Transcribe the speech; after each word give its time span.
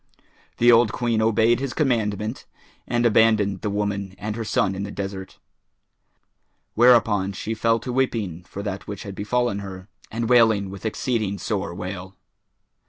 The 0.57 0.71
old 0.71 0.91
Queen 0.91 1.21
obeyed 1.21 1.59
his 1.59 1.75
commandment 1.75 2.47
and 2.87 3.05
abandoned 3.05 3.61
the 3.61 3.69
woman 3.69 4.15
and 4.17 4.35
her 4.35 4.43
son 4.43 4.73
in 4.73 4.81
the 4.81 4.89
desert; 4.89 5.37
whereupon 6.73 7.33
she 7.33 7.53
fell 7.53 7.77
to 7.81 7.93
weeping 7.93 8.41
for 8.45 8.63
that 8.63 8.87
which 8.87 9.03
had 9.03 9.13
befallen 9.13 9.59
her 9.59 9.89
and 10.09 10.27
wailing 10.27 10.71
with 10.71 10.87
exceeding 10.87 11.37
sore 11.37 11.75
wail. 11.75 12.15